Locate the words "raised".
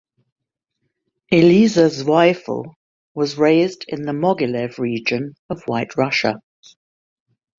3.37-3.85